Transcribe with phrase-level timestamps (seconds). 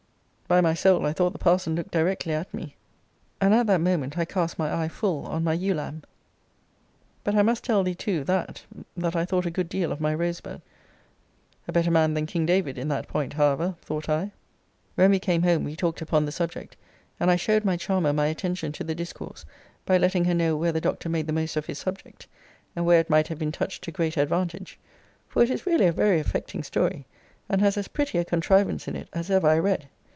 [0.47, 2.75] By my soul I thought the parson looked directly at me;
[3.39, 6.03] and at that moment I cast my eye full on my ewe lamb.
[7.23, 8.61] But I must tell thee too, that,
[8.97, 10.61] that I thought a good deal of my Rosebud.
[11.69, 14.31] A better man than King David, in that point, however, thought I!
[14.95, 16.75] When we came home we talked upon the subject;
[17.17, 19.45] and I showed my charmer my attention to the discourse,
[19.85, 22.27] by letting her know where the Doctor made the most of his subject,
[22.75, 24.77] and where it might have been touched to greater advantage:
[25.29, 27.05] for it is really a very affecting story,
[27.47, 29.87] and has as pretty a contrivance in it as ever I read.